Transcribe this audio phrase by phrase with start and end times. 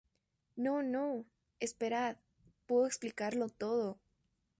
[0.55, 1.25] No, no,
[1.59, 2.17] esperad.
[2.65, 3.99] Puedo explicarlo todo.